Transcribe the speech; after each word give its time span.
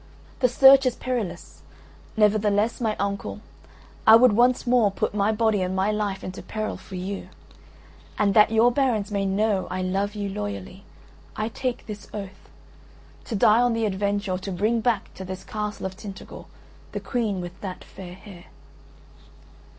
The 0.39 0.49
search 0.49 0.87
is 0.87 0.95
perilous: 0.95 1.61
never 2.17 2.39
the 2.39 2.49
less, 2.49 2.81
my 2.81 2.95
uncle, 2.95 3.39
I 4.07 4.15
would 4.15 4.31
once 4.33 4.65
more 4.65 4.89
put 4.89 5.13
my 5.13 5.31
body 5.31 5.61
and 5.61 5.75
my 5.75 5.91
life 5.91 6.23
into 6.23 6.41
peril 6.41 6.75
for 6.75 6.95
you; 6.95 7.29
and 8.17 8.33
that 8.33 8.49
your 8.51 8.71
barons 8.71 9.11
may 9.11 9.27
know 9.27 9.67
I 9.69 9.83
love 9.83 10.15
you 10.15 10.27
loyally, 10.27 10.85
I 11.35 11.49
take 11.49 11.85
this 11.85 12.07
oath, 12.15 12.49
to 13.25 13.35
die 13.35 13.61
on 13.61 13.73
the 13.73 13.85
adventure 13.85 14.31
or 14.31 14.39
to 14.39 14.51
bring 14.51 14.81
back 14.81 15.13
to 15.13 15.23
this 15.23 15.43
castle 15.43 15.85
of 15.85 15.95
Tintagel 15.95 16.47
the 16.93 16.99
Queen 16.99 17.39
with 17.39 17.61
that 17.61 17.83
fair 17.83 18.15
hair." 18.15 18.45